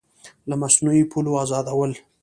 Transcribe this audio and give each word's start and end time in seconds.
له 0.49 0.55
مصنوعي 0.61 1.03
پولو 1.11 1.31
ازادول 1.43 1.91